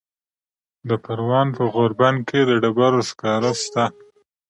د 0.89 0.91
پروان 1.03 1.47
په 1.57 1.63
غوربند 1.73 2.19
کې 2.29 2.39
د 2.49 2.51
ډبرو 2.61 3.01
سکاره 3.09 3.51
شته. 3.63 3.83